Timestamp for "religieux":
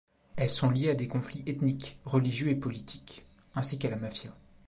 2.05-2.47